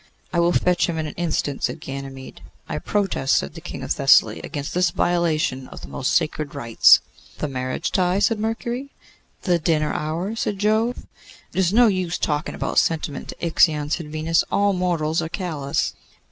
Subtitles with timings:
[0.33, 2.41] 'I will fetch him in an instant,' said Ganymede.
[2.67, 7.01] 'I protest,' said the King of Thessaly, 'against this violation of the most sacred rights.'
[7.37, 8.89] 'The marriage tie?' said Mercury.
[9.43, 11.05] 'The dinner hour?' said Jove.
[11.53, 15.93] 'It is no use talking sentiment to Ixion,' said Venus; 'all mortals are callous.